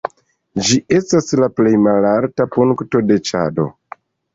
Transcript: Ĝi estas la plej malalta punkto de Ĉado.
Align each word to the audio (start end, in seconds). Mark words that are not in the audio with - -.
Ĝi 0.69 0.79
estas 1.01 1.29
la 1.45 1.51
plej 1.59 1.75
malalta 1.85 2.51
punkto 2.59 3.07
de 3.13 3.23
Ĉado. 3.33 3.73